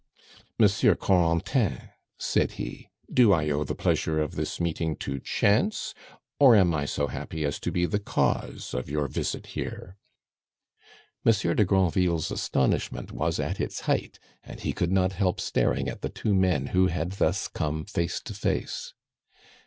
"Monsieur 0.57 0.95
Corentin," 0.95 1.91
said 2.17 2.53
he, 2.53 2.89
"do 3.13 3.31
I 3.33 3.51
owe 3.51 3.63
the 3.63 3.75
pleasure 3.75 4.19
of 4.19 4.33
this 4.35 4.59
meeting 4.59 4.95
to 4.95 5.19
chance, 5.19 5.93
or 6.39 6.55
am 6.55 6.73
I 6.73 6.85
so 6.85 7.05
happy 7.05 7.45
as 7.45 7.59
to 7.59 7.71
be 7.71 7.85
the 7.85 7.99
cause 7.99 8.73
of 8.73 8.89
your 8.89 9.07
visit 9.07 9.45
here?" 9.53 9.97
Monsieur 11.23 11.53
de 11.53 11.65
Granville's 11.65 12.31
astonishment 12.31 13.11
was 13.11 13.39
at 13.39 13.61
its 13.61 13.81
height, 13.81 14.17
and 14.43 14.59
he 14.61 14.73
could 14.73 14.91
not 14.91 15.11
help 15.13 15.39
staring 15.39 15.87
at 15.87 16.01
the 16.01 16.09
two 16.09 16.33
men 16.33 16.65
who 16.73 16.87
had 16.87 17.11
thus 17.11 17.47
come 17.47 17.85
face 17.85 18.19
to 18.21 18.33
face. 18.33 18.95